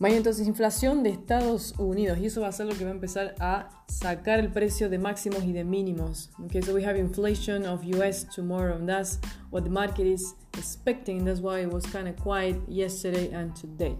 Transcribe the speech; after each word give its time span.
Vaya 0.00 0.16
entonces 0.16 0.46
inflación 0.46 1.02
de 1.02 1.10
Estados 1.10 1.74
Unidos 1.76 2.18
y 2.18 2.26
eso 2.26 2.42
va 2.42 2.48
a 2.48 2.52
ser 2.52 2.66
lo 2.66 2.76
que 2.76 2.84
va 2.84 2.90
a 2.90 2.94
empezar 2.94 3.34
a 3.40 3.68
sacar 3.88 4.38
el 4.38 4.52
precio 4.52 4.88
de 4.88 4.96
máximos 4.96 5.42
y 5.42 5.52
de 5.52 5.64
mínimos. 5.64 6.30
Okay, 6.44 6.62
so 6.62 6.72
we 6.72 6.84
have 6.86 6.96
inflation 6.96 7.66
of 7.66 7.82
US 7.96 8.24
tomorrow 8.24 8.76
and 8.76 8.88
that's 8.88 9.18
what 9.50 9.64
the 9.64 9.70
market 9.70 10.06
is 10.06 10.36
expecting. 10.56 11.24
That's 11.24 11.40
why 11.40 11.62
it 11.62 11.72
was 11.72 11.84
kind 11.86 12.06
of 12.06 12.14
quiet 12.22 12.56
yesterday 12.68 13.34
and 13.34 13.52
today. 13.60 13.96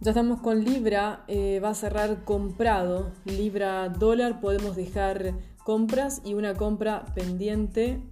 Ya 0.00 0.10
estamos 0.10 0.40
con 0.40 0.64
Libra, 0.64 1.24
eh, 1.28 1.60
va 1.62 1.70
a 1.70 1.74
cerrar 1.74 2.24
comprado. 2.24 3.12
Libra 3.26 3.88
dólar 3.90 4.40
podemos 4.40 4.74
dejar 4.74 5.34
compras 5.62 6.20
y 6.24 6.34
una 6.34 6.54
compra 6.54 7.04
pendiente. 7.14 8.02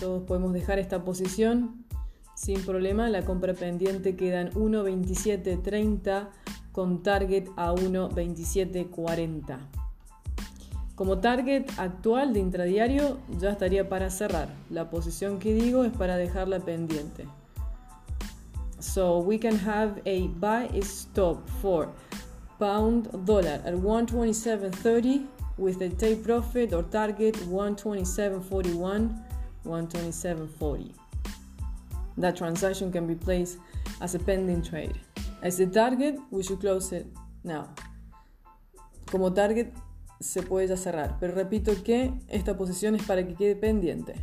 Todos 0.00 0.22
podemos 0.22 0.54
dejar 0.54 0.78
esta 0.78 1.04
posición 1.04 1.84
sin 2.34 2.60
problema, 2.62 3.08
la 3.08 3.22
compra 3.22 3.54
pendiente 3.54 4.16
queda 4.16 4.40
en 4.40 4.50
1.2730 4.52 6.28
con 6.72 7.02
target 7.02 7.48
a 7.56 7.72
1.2740. 7.72 9.58
Como 10.94 11.18
target 11.18 11.66
actual 11.76 12.32
de 12.32 12.40
intradiario 12.40 13.18
ya 13.38 13.50
estaría 13.50 13.88
para 13.88 14.10
cerrar. 14.10 14.48
La 14.70 14.90
posición 14.90 15.38
que 15.38 15.54
digo 15.54 15.84
es 15.84 15.92
para 15.92 16.16
dejarla 16.16 16.60
pendiente. 16.60 17.26
So 18.78 19.18
we 19.18 19.38
can 19.38 19.56
have 19.56 20.02
a 20.04 20.28
buy 20.38 20.68
stop 20.80 21.48
for 21.60 21.88
pound 22.58 23.08
dollar 23.24 23.60
at 23.64 23.74
127.30 23.74 25.26
with 25.56 25.80
a 25.82 25.88
take 25.88 26.22
profit 26.22 26.72
or 26.72 26.84
target 26.84 27.36
127.41, 27.48 29.10
127.40. 29.64 31.03
That 32.18 32.36
transaction 32.36 32.92
can 32.92 33.06
be 33.06 33.14
placed 33.14 33.58
as 34.00 34.14
a 34.14 34.18
pending 34.18 34.62
trade. 34.62 34.94
As 35.42 35.58
the 35.58 35.66
target, 35.66 36.18
we 36.30 36.42
should 36.42 36.60
close 36.60 36.92
it 36.92 37.06
now. 37.42 37.74
Como 39.10 39.32
target 39.32 39.72
se 40.20 40.42
puede 40.42 40.68
ya 40.68 40.76
cerrar, 40.76 41.18
pero 41.20 41.34
repito 41.34 41.72
que 41.82 42.12
esta 42.28 42.56
posición 42.56 42.94
es 42.94 43.02
para 43.02 43.26
que 43.26 43.34
quede 43.34 43.56
pendiente. 43.56 44.14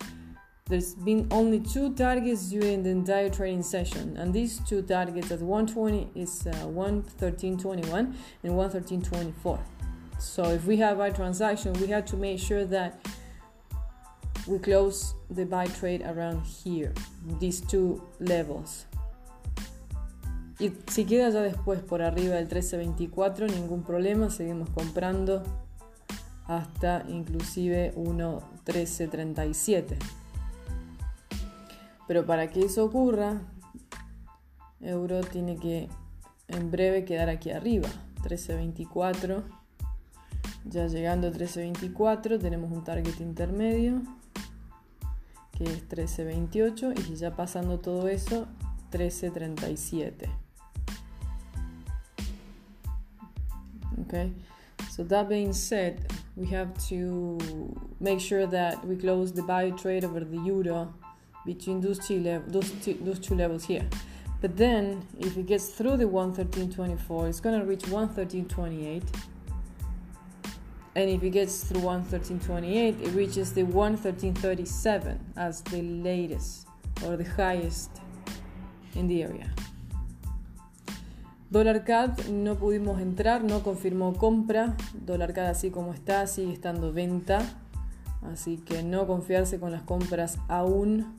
there's 0.66 0.94
been 0.94 1.28
only 1.32 1.60
two 1.60 1.94
targets 1.96 2.50
during 2.50 2.84
the 2.84 2.90
entire 2.90 3.30
trading 3.30 3.64
session, 3.64 4.16
and 4.18 4.34
these 4.34 4.60
two 4.60 4.82
targets 4.82 5.32
at 5.32 5.42
120 5.42 6.10
is 6.14 6.46
uh, 6.46 6.52
113.21 6.68 8.14
and 8.44 8.54
113.24. 8.54 9.60
So 10.20 10.44
if 10.46 10.66
we 10.66 10.78
have 10.78 11.00
a 11.00 11.12
transaction, 11.12 11.74
we 11.74 11.88
have 11.88 12.06
to 12.06 12.18
make 12.18 12.40
sure 12.40 12.66
that 12.66 13.00
we 14.48 14.60
close 14.60 15.16
the 15.30 15.46
buy 15.46 15.68
trade 15.68 16.02
around 16.04 16.46
here, 16.46 16.94
these 17.40 17.62
two 17.62 18.02
levels. 18.20 18.86
Y 20.60 20.74
si 20.88 21.06
queda 21.06 21.30
ya 21.30 21.42
después 21.42 21.82
por 21.82 22.02
arriba 22.02 22.34
del 22.36 22.50
13.24, 22.50 23.52
ningún 23.52 23.84
problema, 23.84 24.32
seguimos 24.32 24.70
comprando 24.72 25.44
hasta 26.46 27.06
inclusive 27.08 27.94
1.1337. 27.96 29.98
Pero 32.08 32.26
para 32.26 32.50
que 32.50 32.62
eso 32.62 32.86
ocurra, 32.86 33.42
euro 34.82 35.22
tiene 35.22 35.58
que 35.58 35.90
en 36.48 36.72
breve 36.72 37.06
quedar 37.06 37.30
aquí 37.30 37.52
arriba, 37.52 37.90
13.24. 38.24 39.44
Ya 40.66 40.88
llegando 40.88 41.28
a 41.28 41.32
13.24 41.32 42.40
tenemos 42.40 42.72
un 42.72 42.84
target 42.84 43.22
intermedio 43.22 44.02
que 45.58 45.64
es 45.64 45.88
13.28 45.90 47.10
y 47.10 47.16
ya 47.16 47.36
pasando 47.36 47.80
todo 47.80 48.08
eso 48.08 48.48
13.37 48.92 50.30
okay 54.06 54.32
so 54.90 55.04
that 55.04 55.28
being 55.28 55.54
said 55.54 56.00
we 56.36 56.46
have 56.46 56.72
to 56.88 57.38
make 58.00 58.20
sure 58.20 58.46
that 58.46 58.86
we 58.86 58.96
close 58.96 59.34
the 59.34 59.42
buy 59.42 59.72
trade 59.72 60.06
over 60.06 60.24
the 60.24 60.38
euro 60.46 60.94
between 61.48 61.82
those 61.82 61.98
two, 62.06 62.22
those 62.48 62.70
two, 62.84 62.94
those 63.02 63.20
two 63.20 63.34
levels 63.34 63.66
here. 63.66 63.88
But 64.42 64.56
then 64.56 65.08
if 65.20 65.36
it 65.36 65.48
gets 65.48 65.70
through 65.70 65.98
the 65.98 66.04
113.24 66.04 67.30
it's 67.30 67.40
going 67.40 67.60
to 67.60 67.66
reach 67.66 67.82
113.28 67.84 69.02
and 70.98 71.12
if 71.12 71.22
it 71.22 71.30
gets 71.30 71.64
through 71.64 71.82
113.28 71.82 73.02
it 73.02 73.14
reaches 73.14 73.54
the 73.54 73.62
113.37 73.64 75.18
as 75.36 75.62
the 75.62 75.82
latest 75.84 76.68
or 77.06 77.16
the 77.16 77.24
highest 77.24 77.92
in 78.96 79.08
the 79.08 79.22
area 79.22 79.48
Dólar 81.50 81.86
CAD 81.86 82.28
no 82.30 82.56
pudimos 82.56 83.00
entrar, 83.00 83.42
no 83.42 83.64
confirmó 83.64 84.18
compra. 84.18 84.76
Dólar 84.94 85.34
CAD 85.34 85.48
así 85.52 85.72
como 85.72 85.94
está, 85.94 86.28
sigue 86.28 86.52
estando 86.52 86.92
venta. 86.92 87.40
Así 88.22 88.58
que 88.58 88.84
no 88.84 89.08
confiarse 89.08 89.58
con 89.58 89.72
las 89.72 89.84
compras 89.84 90.40
aún. 90.50 91.16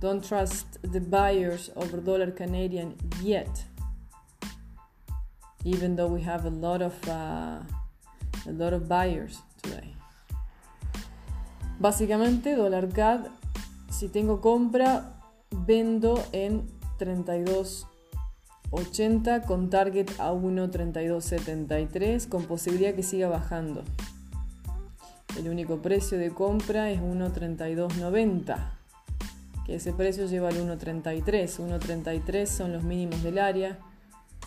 Don't 0.00 0.26
trust 0.26 0.78
the 0.80 1.00
buyers 1.00 1.70
over 1.76 2.02
dollar 2.02 2.34
Canadian 2.34 2.94
yet. 3.22 3.66
Even 5.64 5.96
though 5.96 6.08
we 6.08 6.22
have 6.22 6.46
a 6.46 6.50
lot 6.50 6.80
of 6.80 6.94
uh, 7.06 7.60
a 8.48 8.52
lot 8.52 8.72
of 8.72 8.88
buyers 8.88 9.42
today. 9.62 9.94
Básicamente, 11.78 12.56
dólar 12.56 12.88
CAD, 12.88 13.26
si 13.90 14.08
tengo 14.08 14.40
compra, 14.40 15.12
vendo 15.50 16.24
en 16.32 16.66
32.80 16.98 19.44
con 19.44 19.68
target 19.70 20.08
a 20.18 20.32
1.3273 20.32 22.28
con 22.28 22.44
posibilidad 22.44 22.94
que 22.94 23.02
siga 23.02 23.28
bajando. 23.28 23.82
El 25.38 25.48
único 25.50 25.82
precio 25.82 26.16
de 26.18 26.30
compra 26.30 26.90
es 26.90 26.98
1.3290, 27.00 28.70
que 29.66 29.74
ese 29.74 29.92
precio 29.92 30.24
lleva 30.26 30.48
al 30.48 30.56
1.33. 30.56 31.58
1.33 31.58 32.46
son 32.46 32.72
los 32.72 32.82
mínimos 32.82 33.22
del 33.22 33.38
área 33.38 33.78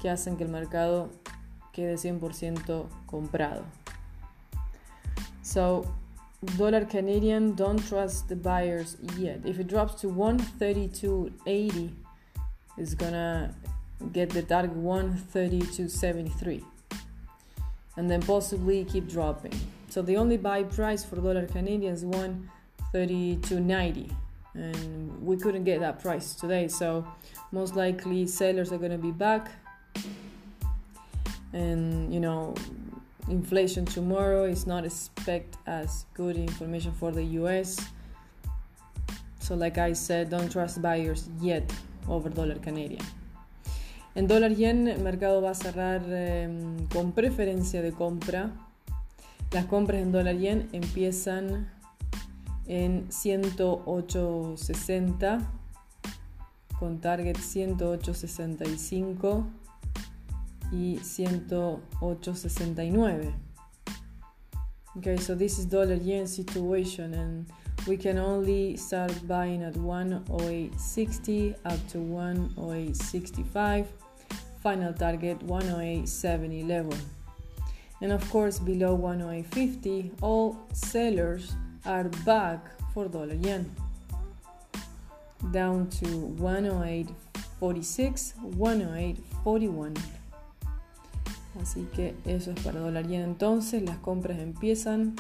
que 0.02 0.10
hacen 0.10 0.36
que 0.36 0.46
el 0.46 0.50
mercado 0.50 1.12
quede 1.74 1.94
100% 1.96 2.86
comprado. 3.06 3.66
So, 5.50 5.90
dollar 6.58 6.86
Canadian, 6.86 7.56
don't 7.56 7.80
trust 7.88 8.30
the 8.30 8.36
buyers 8.36 8.98
yet. 9.18 9.40
If 9.46 9.60
it 9.60 9.66
drops 9.66 9.96
to 10.02 10.08
132.80, 10.08 11.92
it's 12.78 12.94
gonna 12.94 13.56
get 14.14 14.30
the 14.30 14.44
target 14.44 14.78
132.73 14.78 16.64
and 17.98 18.12
then 18.12 18.22
possibly 18.22 18.86
keep 18.86 19.10
dropping. 19.10 19.60
So 19.90 20.04
the 20.04 20.18
only 20.18 20.38
buy 20.38 20.66
price 20.66 21.04
for 21.04 21.16
dollar 21.16 21.48
Canadian 21.48 21.96
is 21.96 22.06
132.90 22.06 24.14
and 24.54 25.26
we 25.26 25.36
couldn't 25.36 25.64
get 25.64 25.80
that 25.80 26.00
price 26.00 26.36
today. 26.36 26.68
So 26.68 27.08
most 27.52 27.76
likely 27.76 28.28
sellers 28.28 28.72
are 28.72 28.78
to 28.92 29.00
be 29.00 29.12
back 29.12 29.50
and 31.54 32.14
you 32.14 32.20
know 32.20 32.54
inflation 33.30 33.86
tomorrow 33.86 34.44
is 34.44 34.66
not 34.66 34.86
expect 34.86 35.56
as 35.66 36.06
good 36.14 36.36
information 36.36 36.92
for 36.94 37.12
the 37.12 37.24
US. 37.42 37.80
So 39.40 39.56
like 39.56 39.78
I 39.78 39.94
said, 39.94 40.30
don't 40.30 40.52
trust 40.52 40.82
buyers 40.82 41.30
yet 41.40 41.72
over 42.08 42.30
dollar 42.30 42.60
Canadian. 42.60 43.06
En 44.16 44.28
dólar 44.28 44.56
yen 44.56 44.88
el 44.88 45.02
mercado 45.02 45.42
va 45.42 45.52
a 45.52 45.56
cerrar 45.56 46.02
eh, 46.08 46.50
con 46.92 47.12
preferencia 47.14 47.82
de 47.82 47.92
compra. 47.92 48.52
Las 49.52 49.66
compras 49.66 50.02
en 50.02 50.12
dólar 50.12 50.38
yen 50.38 50.70
empiezan 50.74 51.70
en 52.68 53.08
108.60 53.10 55.48
con 56.80 57.00
target 57.00 57.38
108.65 57.38 59.46
y 60.72 61.00
108.69. 61.02 63.34
Okay, 64.98 65.18
so 65.18 65.36
this 65.36 65.60
is 65.60 65.66
dollar 65.66 65.94
yen 65.94 66.26
situation 66.28 67.14
and 67.14 67.46
we 67.88 67.96
can 67.96 68.18
only 68.18 68.76
start 68.76 69.14
buying 69.28 69.62
at 69.64 69.76
108.60 69.76 71.56
up 71.66 71.88
to 71.88 72.00
108.65 72.00 73.86
final 74.62 74.94
target 74.94 75.40
108.70 75.46 76.68
level 76.68 76.98
and 78.02 78.12
of 78.12 78.30
course 78.30 78.60
below 78.60 78.98
108.50 78.98 80.12
all 80.22 80.58
sellers 80.74 81.56
are 81.86 82.10
back 82.26 82.66
for 82.94 83.08
dollar 83.08 83.36
yen 83.36 83.74
down 85.52 85.88
to 85.90 86.06
108.46 86.40 88.34
108.41 88.58 90.19
así 91.62 91.88
que 91.96 92.16
eso 92.26 92.52
es 92.52 92.60
para 92.62 92.80
dólar. 92.80 93.12
Entonces 93.12 93.84
las 93.84 93.98
compras 93.98 94.40
empiezan. 94.40 95.16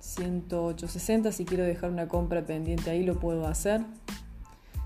108.60 0.00 1.32
si 1.32 1.44
quiero 1.44 1.64
dejar 1.64 1.90
una 1.90 2.06
compra 2.06 2.46
pendiente 2.46 2.90
ahí 2.90 3.04
lo 3.04 3.18
puedo 3.18 3.46
hacer. 3.46 3.84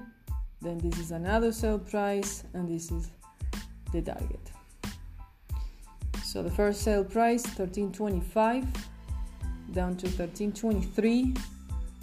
Then 0.61 0.77
this 0.77 0.97
is 0.97 1.11
another 1.11 1.51
sale 1.51 1.79
price, 1.79 2.45
and 2.53 2.69
this 2.69 2.91
is 2.91 3.11
the 3.91 4.01
target. 4.01 4.39
So 6.23 6.41
the 6.41 6.49
first 6.49 6.81
sale 6.81 7.03
price 7.03 7.43
1325 7.43 8.63
down 9.73 9.97
to 9.97 10.07
1323. 10.07 11.33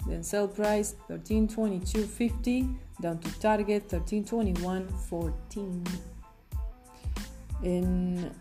Then 0.07 0.21
sale 0.21 0.49
price 0.49 0.93
1322.50 1.09 2.75
down 3.01 3.17
to 3.17 3.39
target 3.39 3.89
1321.14. 3.89 5.83
En 7.63 8.31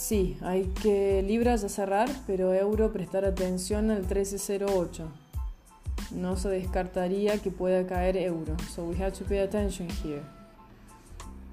Sí, 0.00 0.38
hay 0.40 0.64
que 0.82 1.22
libras 1.22 1.62
a 1.62 1.68
cerrar, 1.68 2.08
pero 2.26 2.54
euro 2.54 2.90
prestar 2.90 3.26
atención 3.26 3.90
al 3.90 3.98
1308. 3.98 5.06
No 6.12 6.36
se 6.38 6.48
descartaría 6.48 7.36
que 7.36 7.50
pueda 7.50 7.86
caer 7.86 8.16
euro. 8.16 8.56
So 8.74 8.84
we 8.84 8.96
have 8.96 9.12
to 9.12 9.26
pay 9.26 9.40
attention 9.40 9.88
here. 10.02 10.22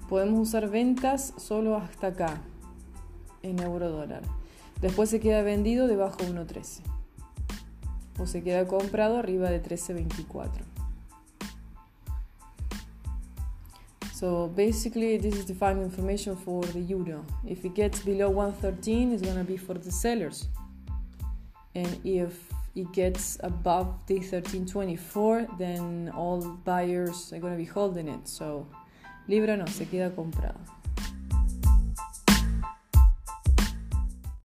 Podemos 0.07 0.47
usar 0.47 0.69
ventas 0.69 1.33
solo 1.35 1.75
hasta 1.75 2.07
acá, 2.07 2.41
en 3.43 3.59
euro 3.59 3.89
dólar. 3.91 4.21
Después 4.79 5.09
se 5.09 5.19
queda 5.19 5.41
vendido 5.41 5.87
debajo 5.87 6.15
de 6.23 6.31
1.13. 6.31 6.83
O 8.17 8.27
se 8.27 8.43
queda 8.43 8.65
comprado 8.65 9.17
arriba 9.17 9.49
de 9.49 9.61
13.24. 9.61 10.76
So 14.19 14.47
basically, 14.47 15.17
this 15.17 15.35
is 15.35 15.45
the 15.45 15.53
final 15.53 15.83
information 15.83 16.35
for 16.35 16.63
the 16.63 16.79
euro. 16.79 17.23
If 17.45 17.63
it 17.63 17.75
gets 17.75 17.99
below 17.99 18.31
113, 18.31 19.13
it's 19.13 19.21
gonna 19.21 19.43
be 19.43 19.57
for 19.57 19.75
the 19.75 19.91
sellers, 19.91 20.47
and 21.75 21.99
if 22.03 22.51
it 22.73 22.91
gets 22.93 23.37
above 23.43 23.93
the 24.07 24.15
1324, 24.15 25.45
then 25.59 26.11
all 26.15 26.41
buyers 26.65 27.31
are 27.31 27.37
gonna 27.37 27.57
be 27.57 27.65
holding 27.65 28.07
it. 28.07 28.27
So 28.27 28.65
Libra 29.27 29.55
no 29.55 29.67
se 29.67 29.85
queda 29.85 30.09
comprado. 30.09 30.57